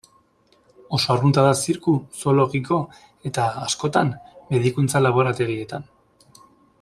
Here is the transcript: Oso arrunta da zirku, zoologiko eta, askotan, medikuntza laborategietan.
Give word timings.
Oso 0.97 1.11
arrunta 1.15 1.43
da 1.47 1.51
zirku, 1.65 1.93
zoologiko 2.21 2.79
eta, 3.31 3.45
askotan, 3.67 4.11
medikuntza 4.55 5.03
laborategietan. 5.07 5.87